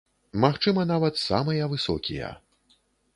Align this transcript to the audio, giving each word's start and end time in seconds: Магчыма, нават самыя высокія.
Магчыма, 0.43 0.85
нават 0.93 1.19
самыя 1.27 1.67
высокія. 1.73 2.33